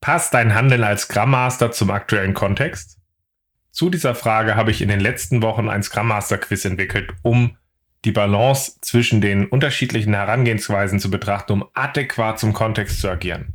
[0.00, 2.98] Passt dein Handeln als Scrum Master zum aktuellen Kontext?
[3.70, 7.58] Zu dieser Frage habe ich in den letzten Wochen ein Scrum Master Quiz entwickelt, um
[8.06, 13.52] die Balance zwischen den unterschiedlichen Herangehensweisen zu betrachten, um adäquat zum Kontext zu agieren.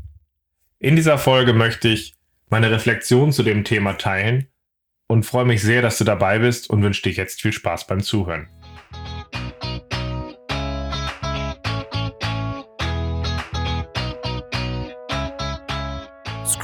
[0.77, 2.13] In dieser Folge möchte ich
[2.49, 4.47] meine Reflexion zu dem Thema teilen
[5.07, 8.03] und freue mich sehr, dass du dabei bist und wünsche dir jetzt viel Spaß beim
[8.03, 8.49] Zuhören.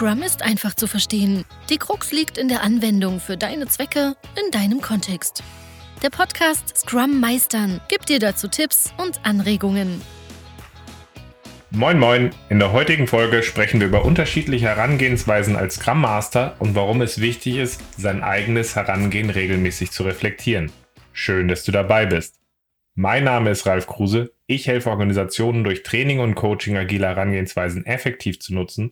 [0.02, 1.46] Scrum ist einfach zu verstehen.
[1.70, 5.44] Die Krux liegt in der Anwendung für deine Zwecke in deinem Kontext.
[6.02, 10.02] Der Podcast Scrum Meistern gibt dir dazu Tipps und Anregungen.
[11.70, 16.74] Moin Moin, in der heutigen Folge sprechen wir über unterschiedliche Herangehensweisen als Scrum Master und
[16.74, 20.72] warum es wichtig ist, sein eigenes Herangehen regelmäßig zu reflektieren.
[21.14, 22.40] Schön, dass du dabei bist.
[22.96, 24.34] Mein Name ist Ralf Kruse.
[24.48, 28.90] Ich helfe Organisationen durch Training und Coaching agile Herangehensweisen effektiv zu nutzen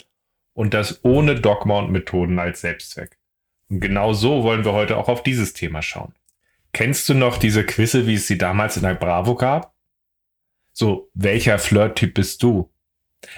[0.59, 3.17] und das ohne Dogma und Methoden als Selbstzweck.
[3.69, 6.13] Und genau so wollen wir heute auch auf dieses Thema schauen.
[6.73, 9.73] Kennst du noch diese Quizze, wie es sie damals in der Bravo gab?
[10.73, 12.69] So, welcher Flirt-Typ bist du?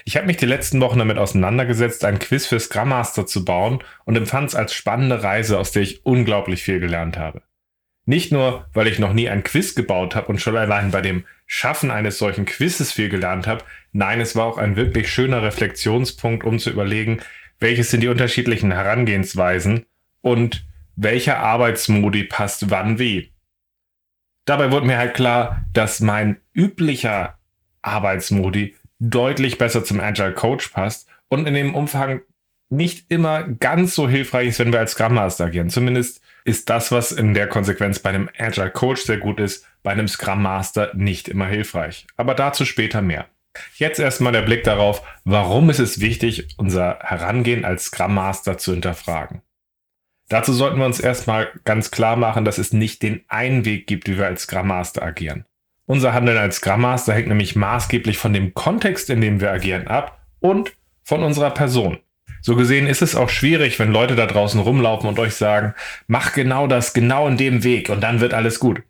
[0.04, 3.84] Ich habe mich die letzten Wochen damit auseinandergesetzt, ein Quiz für Scrum Master zu bauen
[4.06, 7.44] und empfand es als spannende Reise, aus der ich unglaublich viel gelernt habe.
[8.06, 11.26] Nicht nur, weil ich noch nie ein Quiz gebaut habe und schon allein bei dem
[11.46, 16.44] Schaffen eines solchen Quizzes viel gelernt habe, nein, es war auch ein wirklich schöner Reflexionspunkt,
[16.44, 17.22] um zu überlegen,
[17.60, 19.86] welches sind die unterschiedlichen Herangehensweisen
[20.22, 23.32] und welcher Arbeitsmodi passt wann wie.
[24.46, 27.38] Dabei wurde mir halt klar, dass mein üblicher
[27.82, 32.22] Arbeitsmodi deutlich besser zum Agile Coach passt und in dem Umfang
[32.70, 35.70] nicht immer ganz so hilfreich ist, wenn wir als Scrum Master agieren.
[35.70, 39.92] Zumindest ist das, was in der Konsequenz bei einem Agile Coach sehr gut ist, bei
[39.92, 42.08] einem Scrum Master nicht immer hilfreich.
[42.16, 43.28] Aber dazu später mehr.
[43.76, 48.72] Jetzt erstmal der Blick darauf, warum ist es wichtig, unser Herangehen als Scrum Master zu
[48.72, 49.42] hinterfragen.
[50.30, 54.08] Dazu sollten wir uns erstmal ganz klar machen, dass es nicht den einen Weg gibt,
[54.08, 55.46] wie wir als Scrum Master agieren.
[55.86, 59.88] Unser Handeln als Scrum Master hängt nämlich maßgeblich von dem Kontext, in dem wir agieren,
[59.88, 60.72] ab und
[61.04, 61.98] von unserer Person.
[62.42, 65.76] So gesehen ist es auch schwierig, wenn Leute da draußen rumlaufen und euch sagen,
[66.08, 68.84] mach genau das, genau in dem Weg und dann wird alles gut.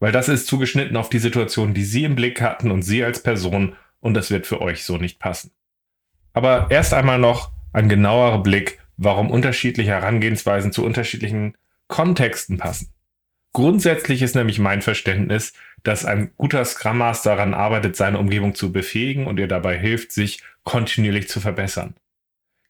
[0.00, 3.22] Weil das ist zugeschnitten auf die Situation, die Sie im Blick hatten und Sie als
[3.22, 5.52] Person und das wird für euch so nicht passen.
[6.32, 11.56] Aber erst einmal noch ein genauerer Blick, warum unterschiedliche Herangehensweisen zu unterschiedlichen
[11.88, 12.92] Kontexten passen.
[13.52, 18.70] Grundsätzlich ist nämlich mein Verständnis, dass ein guter Scrum Master daran arbeitet, seine Umgebung zu
[18.72, 21.94] befähigen und ihr dabei hilft, sich kontinuierlich zu verbessern.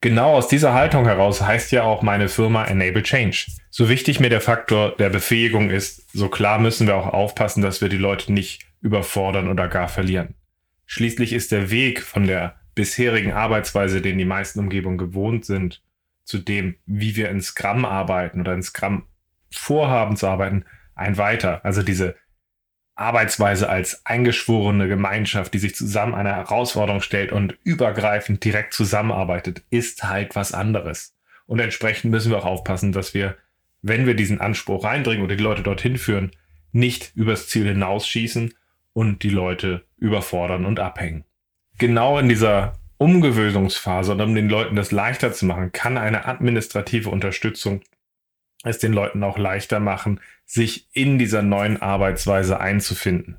[0.00, 3.46] Genau aus dieser Haltung heraus heißt ja auch meine Firma Enable Change.
[3.70, 7.80] So wichtig mir der Faktor der Befähigung ist, so klar müssen wir auch aufpassen, dass
[7.80, 10.34] wir die Leute nicht überfordern oder gar verlieren.
[10.86, 15.82] Schließlich ist der Weg von der bisherigen Arbeitsweise, den die meisten Umgebungen gewohnt sind,
[16.24, 19.04] zu dem, wie wir in Scrum arbeiten oder in Scrum
[19.50, 20.64] vorhaben zu arbeiten,
[20.94, 21.64] ein weiter.
[21.64, 22.16] Also diese
[22.94, 30.04] Arbeitsweise als eingeschworene Gemeinschaft, die sich zusammen einer Herausforderung stellt und übergreifend direkt zusammenarbeitet, ist
[30.04, 31.14] halt was anderes.
[31.46, 33.36] Und entsprechend müssen wir auch aufpassen, dass wir,
[33.82, 36.32] wenn wir diesen Anspruch reindringen oder die Leute dorthin führen,
[36.72, 38.54] nicht übers Ziel hinausschießen
[38.96, 41.24] und die Leute überfordern und abhängen.
[41.76, 47.10] Genau in dieser Umgewöhnungsphase und um den Leuten das leichter zu machen, kann eine administrative
[47.10, 47.82] Unterstützung
[48.64, 53.36] es den Leuten auch leichter machen, sich in dieser neuen Arbeitsweise einzufinden.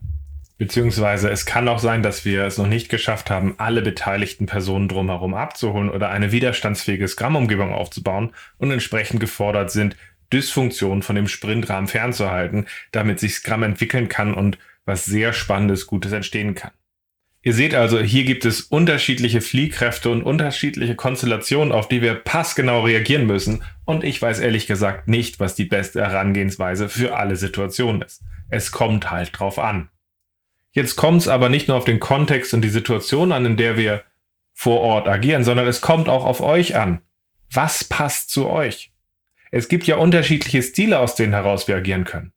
[0.59, 4.87] Beziehungsweise es kann auch sein, dass wir es noch nicht geschafft haben, alle beteiligten Personen
[4.87, 9.97] drumherum abzuholen oder eine widerstandsfähige Scrum-Umgebung aufzubauen und entsprechend gefordert sind,
[10.31, 16.11] Dysfunktionen von dem Sprintrahmen fernzuhalten, damit sich Scrum entwickeln kann und was sehr Spannendes, Gutes
[16.11, 16.71] entstehen kann.
[17.43, 22.81] Ihr seht also, hier gibt es unterschiedliche Fliehkräfte und unterschiedliche Konstellationen, auf die wir passgenau
[22.81, 23.63] reagieren müssen.
[23.85, 28.23] Und ich weiß ehrlich gesagt nicht, was die beste Herangehensweise für alle Situationen ist.
[28.49, 29.89] Es kommt halt drauf an.
[30.71, 33.77] Jetzt kommt es aber nicht nur auf den Kontext und die Situation an, in der
[33.77, 34.03] wir
[34.53, 37.01] vor Ort agieren, sondern es kommt auch auf euch an.
[37.51, 38.91] Was passt zu euch?
[39.51, 42.33] Es gibt ja unterschiedliche Stile, aus denen heraus wir agieren können.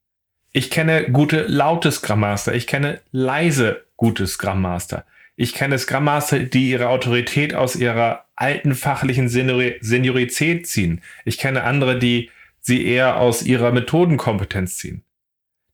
[0.53, 5.05] Ich kenne gute laute Scrum Master, ich kenne leise gute Scrum Master.
[5.37, 11.03] Ich kenne Scrum Master, die ihre Autorität aus ihrer alten fachlichen Seniori Seniorität ziehen.
[11.25, 12.31] Ich kenne andere, die
[12.61, 15.05] sie eher aus ihrer Methodenkompetenz ziehen.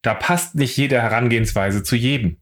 [0.02, 2.37] Da passt nicht jede Herangehensweise zu jedem.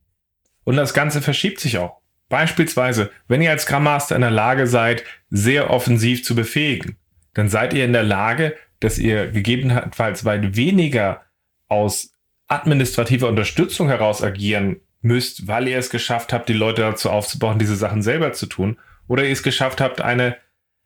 [0.65, 2.01] Und das Ganze verschiebt sich auch.
[2.29, 6.97] Beispielsweise, wenn ihr als Scrum Master in der Lage seid, sehr offensiv zu befähigen,
[7.33, 11.23] dann seid ihr in der Lage, dass ihr gegebenenfalls weit weniger
[11.69, 12.14] aus
[12.49, 17.77] administrativer Unterstützung heraus agieren müsst, weil ihr es geschafft habt, die Leute dazu aufzubauen, diese
[17.77, 20.37] Sachen selber zu tun, oder ihr es geschafft habt, eine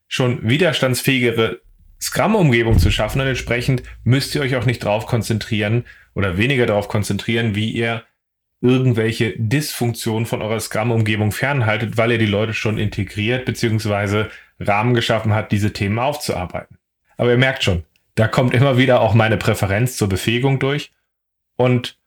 [0.08, 1.60] schon widerstandsfähigere
[2.00, 5.84] Scrum-Umgebung zu schaffen und entsprechend müsst ihr euch auch nicht darauf konzentrieren
[6.14, 8.02] oder weniger darauf konzentrieren, wie ihr
[8.60, 14.26] irgendwelche Dysfunktionen von eurer Scrum-Umgebung fernhaltet, weil ihr die Leute schon integriert bzw.
[14.58, 16.78] Rahmen geschaffen hat, diese Themen aufzuarbeiten.
[17.16, 17.84] Aber ihr merkt schon,
[18.16, 20.90] da kommt immer wieder auch meine Präferenz zur Befähigung durch
[21.58, 21.98] und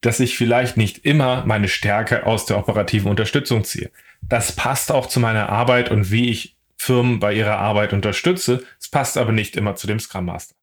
[0.00, 3.90] dass ich vielleicht nicht immer meine Stärke aus der operativen Unterstützung ziehe.
[4.22, 8.64] Das passt auch zu meiner Arbeit und wie ich Firmen bei ihrer Arbeit unterstütze.
[8.80, 10.54] Es passt aber nicht immer zu dem Scrum Master.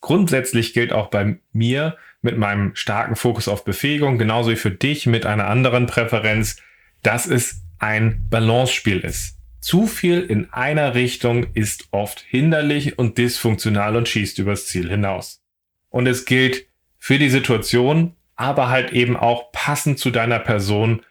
[0.00, 5.06] Grundsätzlich gilt auch bei mir mit meinem starken Fokus auf Befähigung, genauso wie für dich
[5.06, 6.56] mit einer anderen Präferenz,
[7.02, 9.36] dass es ein Balance-Spiel ist.
[9.60, 15.42] Zu viel in einer Richtung ist oft hinderlich und dysfunktional und schießt übers Ziel hinaus.
[15.90, 16.67] Und es gilt
[16.98, 21.02] für die Situation, aber halt eben auch passend zu deiner Person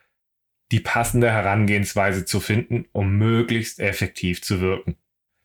[0.71, 4.97] die passende Herangehensweise zu finden, um möglichst effektiv zu wirken.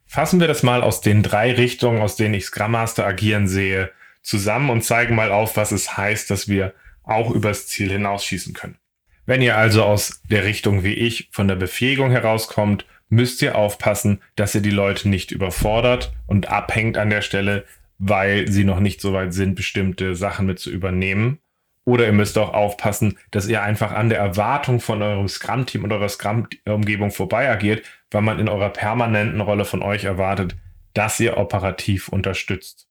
[0.05, 3.91] Fassen wir das mal aus den drei Richtungen, aus denen ich Scrum Master agieren sehe,
[4.23, 8.79] zusammen und zeigen mal auf, was es heißt, dass wir auch übers Ziel hinausschießen können.
[9.27, 14.21] Wenn ihr also aus der Richtung wie ich von der Befähigung herauskommt, müsst ihr aufpassen,
[14.37, 17.65] dass ihr die Leute nicht überfordert und abhängt an der Stelle,
[18.05, 21.39] weil sie noch nicht so weit sind, bestimmte Sachen mit zu übernehmen.
[21.85, 25.93] Oder ihr müsst auch aufpassen, dass ihr einfach an der Erwartung von eurem Scrum-Team und
[25.93, 30.57] eurer Scrum-Umgebung vorbei agiert, weil man in eurer permanenten Rolle von euch erwartet,
[30.95, 32.89] dass ihr operativ unterstützt.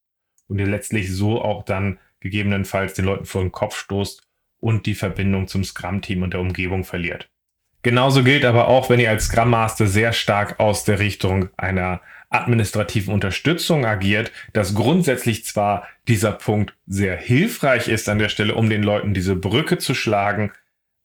[0.47, 4.23] Und ihr letztlich so auch dann gegebenenfalls den Leuten vor den Kopf stoßt
[4.61, 7.29] und die Verbindung zum Scrum-Team und der Umgebung verliert.
[7.83, 11.99] Genauso gilt aber auch, wenn ihr als Scrum Master sehr stark aus der Richtung einer
[12.31, 18.69] administrativen Unterstützung agiert, dass grundsätzlich zwar dieser Punkt sehr hilfreich ist an der Stelle, um
[18.69, 20.51] den Leuten diese Brücke zu schlagen,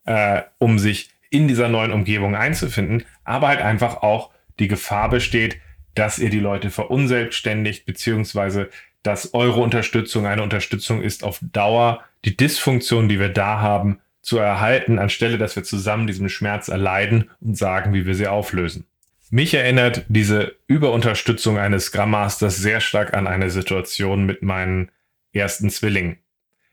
[0.05, 5.59] äh, um sich in dieser neuen Umgebung einzufinden, aber halt einfach auch die Gefahr besteht,
[5.95, 8.71] dass ihr die Leute verunselbstständigt, beziehungsweise
[9.03, 14.39] dass eure Unterstützung eine Unterstützung ist auf Dauer, die Dysfunktion, die wir da haben, zu
[14.39, 18.85] erhalten, anstelle dass wir zusammen diesen Schmerz erleiden und sagen, wie wir sie auflösen.
[19.31, 24.93] Mich erinnert diese Überunterstützung eines Scrum Masters sehr stark an eine Situation mit meinen
[25.33, 26.19] ersten Zwillingen.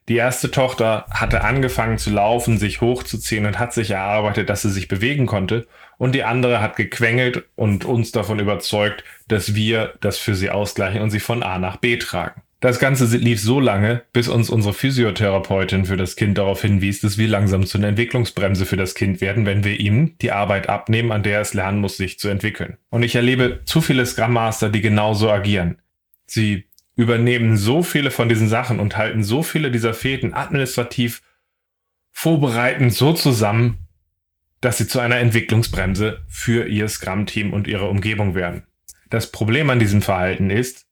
[0.08, 4.70] Die erste Tochter hatte angefangen zu laufen, sich hochzuziehen und hat sich erarbeitet, dass sie
[4.70, 5.66] sich bewegen konnte.
[5.98, 11.02] Und die andere hat gequengelt und uns davon überzeugt, dass wir das für sie ausgleichen
[11.02, 12.43] und sie von A nach B tragen.
[12.64, 17.18] Das Ganze lief so lange, bis uns unsere Physiotherapeutin für das Kind darauf hinwies, dass
[17.18, 21.12] wir langsam zu einer Entwicklungsbremse für das Kind werden, wenn wir ihm die Arbeit abnehmen,
[21.12, 22.78] an der es lernen muss, sich zu entwickeln.
[22.90, 25.82] Und ich erlebe zu viele Scrum Master, die genauso agieren.
[26.26, 31.22] Sie übernehmen so viele von diesen Sachen und halten so viele dieser Fäden administrativ
[32.12, 33.80] vorbereiten so zusammen,
[34.62, 38.64] dass sie zu einer Entwicklungsbremse für ihr Scrum-Team und ihre Umgebung werden.
[39.10, 40.86] Das Problem an diesem Verhalten ist,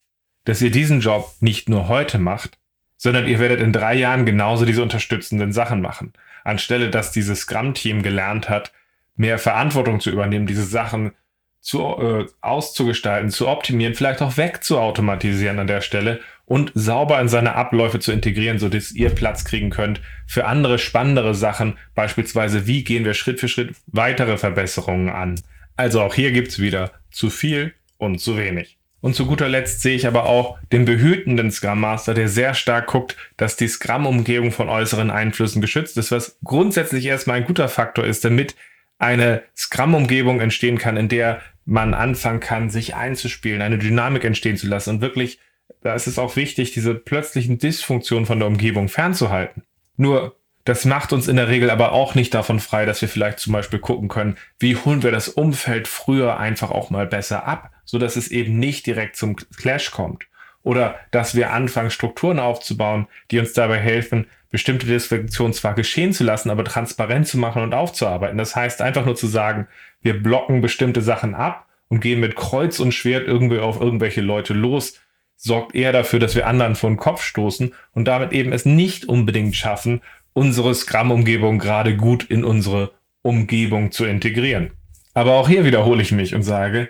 [0.51, 2.57] dass ihr diesen Job nicht nur heute macht,
[2.97, 6.11] sondern ihr werdet in drei Jahren genauso diese unterstützenden Sachen machen.
[6.43, 8.73] Anstelle, dass dieses Scrum-Team gelernt hat,
[9.15, 11.13] mehr Verantwortung zu übernehmen, diese Sachen
[11.61, 17.55] zu, äh, auszugestalten, zu optimieren, vielleicht auch wegzuautomatisieren an der Stelle und sauber in seine
[17.55, 22.83] Abläufe zu integrieren, so dass ihr Platz kriegen könnt für andere spannendere Sachen, beispielsweise wie
[22.83, 25.39] gehen wir Schritt für Schritt weitere Verbesserungen an.
[25.77, 28.80] Also auch hier gibt's wieder zu viel und zu wenig.
[29.01, 32.87] Und zu guter Letzt sehe ich aber auch den behütenden Scrum Master, der sehr stark
[32.87, 38.05] guckt, dass die Scrum-Umgebung von äußeren Einflüssen geschützt ist, was grundsätzlich erstmal ein guter Faktor
[38.05, 38.55] ist, damit
[38.99, 44.67] eine Scrum-Umgebung entstehen kann, in der man anfangen kann, sich einzuspielen, eine Dynamik entstehen zu
[44.67, 45.39] lassen und wirklich,
[45.81, 49.63] da ist es auch wichtig, diese plötzlichen Dysfunktionen von der Umgebung fernzuhalten.
[49.97, 53.39] Nur das macht uns in der Regel aber auch nicht davon frei, dass wir vielleicht
[53.39, 57.71] zum Beispiel gucken können, wie holen wir das Umfeld früher einfach auch mal besser ab,
[57.91, 60.25] so dass es eben nicht direkt zum Clash kommt.
[60.63, 66.23] Oder dass wir anfangen, Strukturen aufzubauen, die uns dabei helfen, bestimmte Dysfunktionen zwar geschehen zu
[66.23, 68.37] lassen, aber transparent zu machen und aufzuarbeiten.
[68.37, 69.67] Das heißt einfach nur zu sagen,
[70.01, 74.53] wir blocken bestimmte Sachen ab und gehen mit Kreuz und Schwert irgendwie auf irgendwelche Leute
[74.53, 74.97] los,
[75.35, 79.03] sorgt eher dafür, dass wir anderen vor den Kopf stoßen und damit eben es nicht
[79.03, 79.99] unbedingt schaffen,
[80.31, 84.71] unsere Scrum-Umgebung gerade gut in unsere Umgebung zu integrieren.
[85.13, 86.89] Aber auch hier wiederhole ich mich und sage,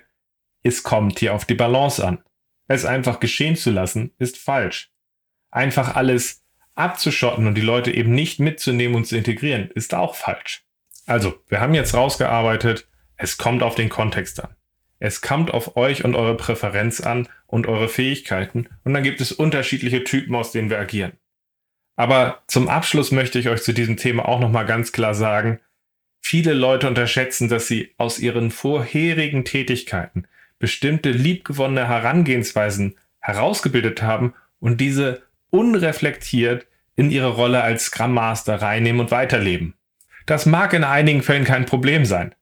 [0.63, 2.23] es kommt hier auf die Balance an.
[2.67, 4.91] Es einfach geschehen zu lassen, ist falsch.
[5.49, 6.43] Einfach alles
[6.75, 10.63] abzuschotten und die Leute eben nicht mitzunehmen und zu integrieren, ist auch falsch.
[11.05, 12.87] Also, wir haben jetzt rausgearbeitet,
[13.17, 14.55] es kommt auf den Kontext an.
[14.99, 19.31] Es kommt auf euch und eure Präferenz an und eure Fähigkeiten und dann gibt es
[19.31, 21.13] unterschiedliche Typen, aus denen wir agieren.
[21.95, 25.59] Aber zum Abschluss möchte ich euch zu diesem Thema auch nochmal ganz klar sagen,
[26.21, 30.27] viele Leute unterschätzen, dass sie aus ihren vorherigen Tätigkeiten
[30.61, 39.01] bestimmte liebgewonnene Herangehensweisen herausgebildet haben und diese unreflektiert in ihre Rolle als Scrum Master reinnehmen
[39.01, 39.73] und weiterleben.
[40.25, 42.33] Das mag in einigen Fällen kein Problem sein.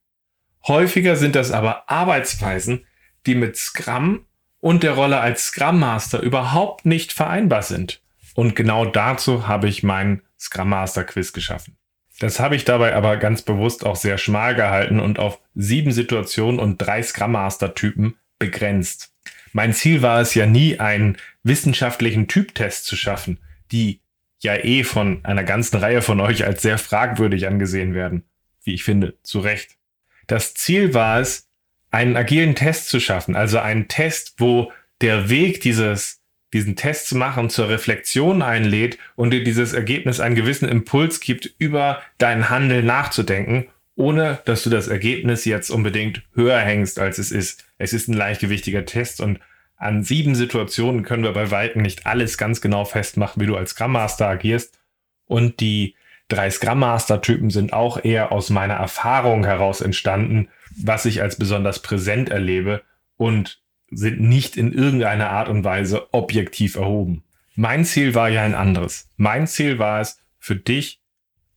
[0.68, 2.86] Häufiger sind das aber Arbeitsweisen,
[3.26, 4.26] die mit Scrum
[4.60, 8.02] und der Rolle als Scrum Master überhaupt nicht vereinbar sind.
[8.36, 11.78] Und genau dazu habe ich meinen Scrum Master Quiz geschaffen.
[12.20, 16.60] Das habe ich dabei aber ganz bewusst auch sehr schmal gehalten und auf sieben Situationen
[16.60, 19.14] und drei Scrum Master Typen begrenzt.
[19.54, 23.40] Mein Ziel war es ja nie, einen wissenschaftlichen Typtest zu schaffen,
[23.72, 24.02] die
[24.42, 28.24] ja eh von einer ganzen Reihe von euch als sehr fragwürdig angesehen werden.
[28.64, 29.78] Wie ich finde, zu Recht.
[30.28, 31.48] Das Ziel war es,
[31.92, 34.72] einen agilen Test zu schaffen, also einen Test, wo
[35.02, 36.19] der Weg dieses,
[36.54, 41.54] diesen Test zu machen zur Reflexion einlädt und dir dieses Ergebnis einen gewissen Impuls gibt,
[41.58, 47.32] über dein Handeln nachzudenken, ohne dass du das Ergebnis jetzt unbedingt höher hängst, als es
[47.32, 47.66] ist.
[47.78, 49.40] Es ist ein leichtgewichtiger Test und
[49.78, 53.72] an sieben Situationen können wir bei Weitem nicht alles ganz genau festmachen, wie du als
[53.72, 54.78] Scrum Master agierst.
[55.26, 55.96] Und die
[56.28, 61.38] drei Scrum Master Typen sind auch eher aus meiner Erfahrung heraus entstanden, was ich als
[61.38, 62.82] besonders präsent erlebe
[63.16, 67.24] und sind nicht in irgendeiner Art und Weise objektiv erhoben.
[67.56, 69.10] Mein Ziel war ja ein anderes.
[69.18, 71.02] Mein Ziel war es, für dich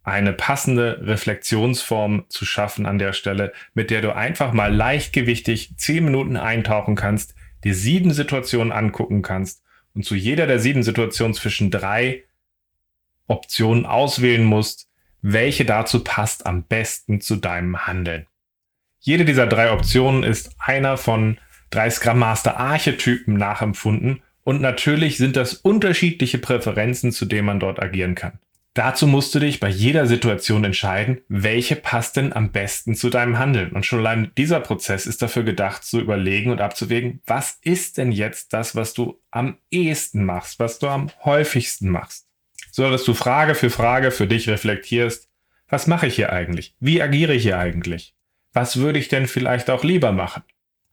[0.02, 6.04] eine passende Reflexionsform zu schaffen an der Stelle, mit der du einfach mal leichtgewichtig zehn
[6.04, 9.62] Minuten eintauchen kannst, dir sieben Situationen angucken kannst
[9.94, 12.24] und zu jeder der sieben Situationen zwischen drei
[13.28, 14.88] Optionen auswählen musst,
[15.20, 18.26] welche dazu passt am besten zu deinem Handeln.
[18.98, 21.38] Jede dieser drei Optionen ist einer von
[21.72, 27.80] drei Scrum Master Archetypen nachempfunden und natürlich sind das unterschiedliche Präferenzen, zu denen man dort
[27.82, 28.38] agieren kann.
[28.74, 33.38] Dazu musst du dich bei jeder Situation entscheiden, welche passt denn am besten zu deinem
[33.38, 33.72] Handeln.
[33.72, 38.12] Und schon allein dieser Prozess ist dafür gedacht, zu überlegen und abzuwägen, was ist denn
[38.12, 42.26] jetzt das, was du am ehesten machst, was du am häufigsten machst.
[42.70, 45.28] So dass du Frage für Frage für dich reflektierst,
[45.68, 46.74] was mache ich hier eigentlich?
[46.80, 48.14] Wie agiere ich hier eigentlich?
[48.54, 50.42] Was würde ich denn vielleicht auch lieber machen?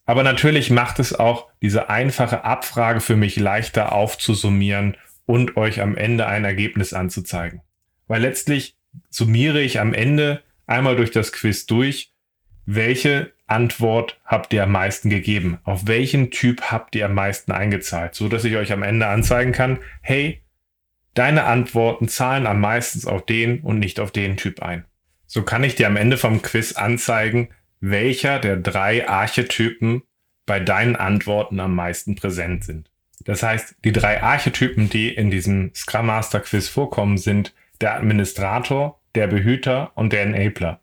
[0.10, 5.96] Aber natürlich macht es auch diese einfache Abfrage für mich leichter aufzusummieren und euch am
[5.96, 7.62] Ende ein Ergebnis anzuzeigen
[8.10, 8.76] weil letztlich
[9.10, 12.12] summiere ich am Ende einmal durch das Quiz durch,
[12.66, 15.60] welche Antwort habt ihr am meisten gegeben?
[15.64, 18.16] Auf welchen Typ habt ihr am meisten eingezahlt?
[18.16, 20.44] So dass ich euch am Ende anzeigen kann, hey,
[21.14, 24.86] deine Antworten zahlen am meisten auf den und nicht auf den Typ ein.
[25.26, 27.50] So kann ich dir am Ende vom Quiz anzeigen,
[27.80, 30.04] welcher der drei Archetypen
[30.46, 32.90] bei deinen Antworten am meisten präsent sind.
[33.24, 39.00] Das heißt, die drei Archetypen, die in diesem Scrum Master Quiz vorkommen, sind der Administrator,
[39.16, 40.80] der Behüter und der Enabler.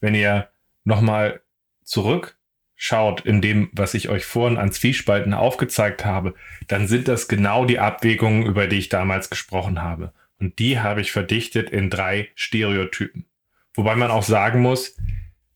[0.00, 0.48] Wenn ihr
[0.84, 1.40] nochmal
[1.84, 6.34] zurückschaut in dem, was ich euch vorhin an Zwiespalten aufgezeigt habe,
[6.68, 10.12] dann sind das genau die Abwägungen, über die ich damals gesprochen habe.
[10.38, 13.24] Und die habe ich verdichtet in drei Stereotypen.
[13.74, 14.96] Wobei man auch sagen muss,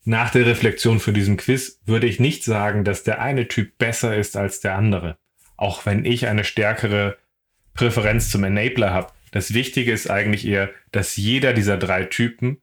[0.05, 4.17] nach der Reflexion für diesen Quiz würde ich nicht sagen, dass der eine Typ besser
[4.17, 5.19] ist als der andere.
[5.57, 7.19] Auch wenn ich eine stärkere
[7.75, 12.61] Präferenz zum Enabler habe, das Wichtige ist eigentlich eher, dass jeder dieser drei Typen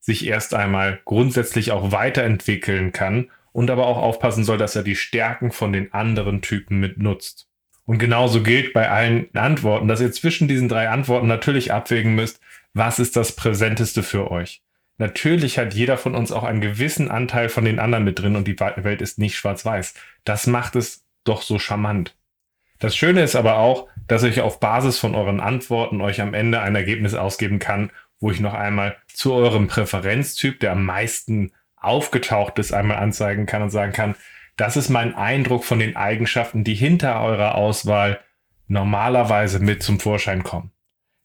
[0.00, 4.96] sich erst einmal grundsätzlich auch weiterentwickeln kann und aber auch aufpassen soll, dass er die
[4.96, 7.48] Stärken von den anderen Typen mitnutzt.
[7.84, 12.40] Und genauso gilt bei allen Antworten, dass ihr zwischen diesen drei Antworten natürlich abwägen müsst,
[12.74, 14.62] was ist das Präsenteste für euch.
[15.02, 18.46] Natürlich hat jeder von uns auch einen gewissen Anteil von den anderen mit drin und
[18.46, 19.94] die Welt ist nicht schwarz-weiß.
[20.22, 22.16] Das macht es doch so charmant.
[22.78, 26.60] Das Schöne ist aber auch, dass ich auf Basis von euren Antworten euch am Ende
[26.60, 27.90] ein Ergebnis ausgeben kann,
[28.20, 33.62] wo ich noch einmal zu eurem Präferenztyp, der am meisten aufgetaucht ist, einmal anzeigen kann
[33.62, 34.14] und sagen kann,
[34.56, 38.20] das ist mein Eindruck von den Eigenschaften, die hinter eurer Auswahl
[38.68, 40.70] normalerweise mit zum Vorschein kommen.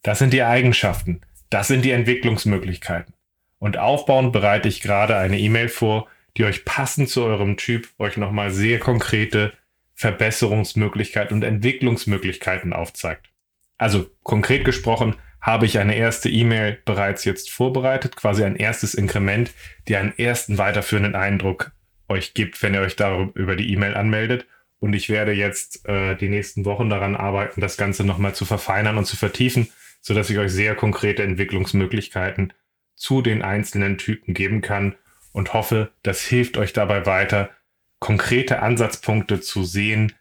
[0.02, 3.14] Das sind die Eigenschaften, das sind die Entwicklungsmöglichkeiten.
[3.60, 8.18] Und aufbauend bereite ich gerade eine E-Mail vor, die euch passend zu eurem Typ euch
[8.18, 9.54] nochmal sehr konkrete
[9.96, 13.32] Verbesserungsmöglichkeiten und Entwicklungsmöglichkeiten aufzeigt.
[13.78, 19.52] Also konkret gesprochen habe ich eine erste E-Mail bereits jetzt vorbereitet, quasi ein erstes Inkrement,
[19.88, 21.72] die einen ersten weiterführenden Eindruck
[22.10, 24.46] euch gibt, wenn ihr euch darüber über die E-Mail anmeldet.
[24.80, 28.98] Und ich werde jetzt äh, die nächsten Wochen daran arbeiten, das Ganze nochmal zu verfeinern
[28.98, 29.70] und zu vertiefen,
[30.02, 32.54] sodass ich euch sehr konkrete Entwicklungsmöglichkeiten
[32.98, 34.96] zu den einzelnen Typen geben kann
[35.32, 37.52] und hoffe, das hilft euch dabei weiter,
[38.00, 40.14] konkrete Ansatzpunkte zu sehen,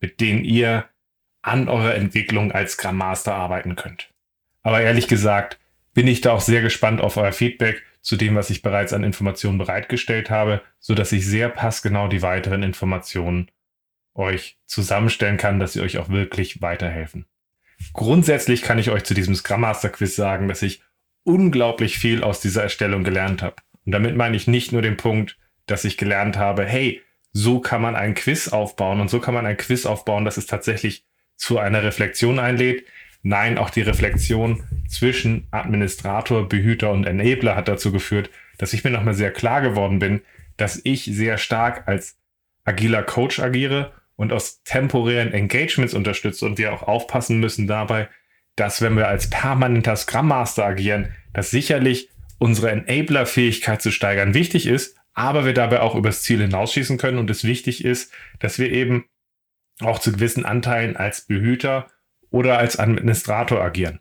[0.00, 0.84] mit denen ihr
[1.42, 4.12] an eurer Entwicklung als Scrum Master arbeiten könnt.
[4.62, 5.58] Aber ehrlich gesagt,
[5.94, 9.02] bin ich da auch sehr gespannt auf euer Feedback zu dem, was ich bereits an
[9.02, 13.50] Informationen bereitgestellt habe, so dass ich sehr passgenau die weiteren Informationen
[14.14, 17.26] euch zusammenstellen kann, dass sie euch auch wirklich weiterhelfen.
[17.92, 20.82] Grundsätzlich kann ich euch zu diesem Scrum Master Quiz sagen, dass ich
[21.28, 23.56] unglaublich viel aus dieser Erstellung gelernt habe.
[23.84, 27.82] Und damit meine ich nicht nur den Punkt, dass ich gelernt habe, hey, so kann
[27.82, 31.04] man ein Quiz aufbauen und so kann man ein Quiz aufbauen, dass es tatsächlich
[31.36, 32.84] zu einer Reflexion einlädt.
[33.22, 38.90] Nein, auch die Reflexion zwischen Administrator, Behüter und Enabler hat dazu geführt, dass ich mir
[38.90, 40.22] nochmal sehr klar geworden bin,
[40.56, 42.16] dass ich sehr stark als
[42.64, 48.08] agiler Coach agiere und aus temporären Engagements unterstütze und wir auch aufpassen müssen dabei,
[48.60, 54.66] dass wenn wir als permanenter Scrum Master agieren, dass sicherlich unsere Enabler-Fähigkeit zu steigern wichtig
[54.66, 58.70] ist, aber wir dabei auch übers Ziel hinausschießen können und es wichtig ist, dass wir
[58.70, 59.06] eben
[59.80, 61.88] auch zu gewissen Anteilen als Behüter
[62.30, 64.00] oder als Administrator agieren.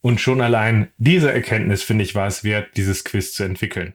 [0.00, 3.94] Und schon allein diese Erkenntnis, finde ich, war es wert, dieses Quiz zu entwickeln.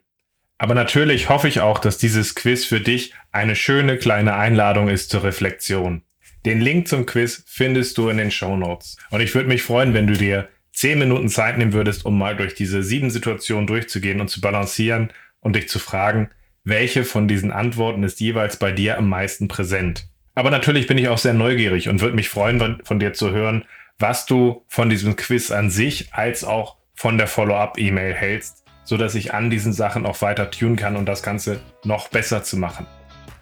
[0.58, 5.10] Aber natürlich hoffe ich auch, dass dieses Quiz für dich eine schöne kleine Einladung ist
[5.10, 6.04] zur Reflexion.
[6.46, 8.98] Den Link zum Quiz findest du in den Show Notes.
[9.10, 12.36] Und ich würde mich freuen, wenn du dir 10 Minuten Zeit nehmen würdest, um mal
[12.36, 16.30] durch diese sieben Situationen durchzugehen und zu balancieren und dich zu fragen,
[16.64, 20.08] welche von diesen Antworten ist jeweils bei dir am meisten präsent.
[20.36, 23.66] Aber natürlich bin ich auch sehr neugierig und würde mich freuen, von dir zu hören,
[23.98, 29.16] was du von diesem Quiz an sich als auch von der Follow-up-E-Mail hältst so dass
[29.16, 32.86] ich an diesen Sachen auch weiter tun kann und das Ganze noch besser zu machen.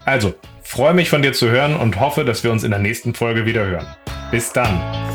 [0.06, 3.14] Also, freue mich von dir zu hören und hoffe, dass wir uns in der nächsten
[3.14, 3.88] Folge wieder hören.
[4.32, 5.13] Bis dann!